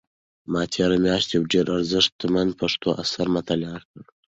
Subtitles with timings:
[0.51, 4.03] ما تېره میاشت یو ډېر ارزښتمن پښتو اثر مطالعه کړ.